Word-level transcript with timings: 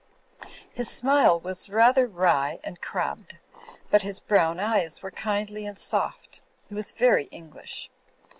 His 0.73 0.89
smile 0.89 1.39
was 1.39 1.69
rather 1.69 2.07
wry 2.07 2.59
and 2.63 2.81
crabbed; 2.81 3.37
but 3.91 4.01
his 4.01 4.19
brown 4.19 4.59
eyes 4.59 5.03
were 5.03 5.11
kindly 5.11 5.63
and 5.67 5.77
soft. 5.77 6.41
He 6.67 6.73
was 6.73 6.91
very 6.91 7.25
English. 7.25 7.87